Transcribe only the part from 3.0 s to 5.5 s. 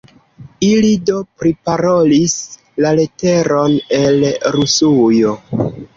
leteron el Rusujo.